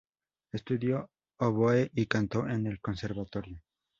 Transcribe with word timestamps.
Estudió 0.51 1.11
oboe 1.41 1.91
y 1.93 2.07
canto 2.07 2.47
en 2.47 2.65
el 2.65 2.79
conservatorio. 2.81 3.61